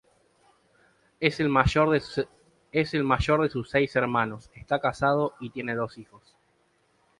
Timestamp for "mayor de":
1.49-3.49